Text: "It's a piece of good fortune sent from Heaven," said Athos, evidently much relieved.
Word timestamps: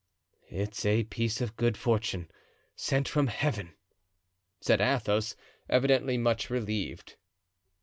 "It's 0.49 0.83
a 0.83 1.03
piece 1.03 1.41
of 1.41 1.55
good 1.55 1.77
fortune 1.77 2.31
sent 2.75 3.07
from 3.07 3.27
Heaven," 3.27 3.75
said 4.59 4.81
Athos, 4.81 5.35
evidently 5.69 6.17
much 6.17 6.49
relieved. 6.49 7.17